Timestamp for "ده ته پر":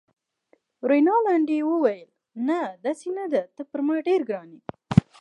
3.33-3.79